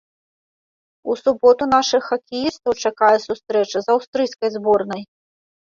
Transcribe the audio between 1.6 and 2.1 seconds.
нашых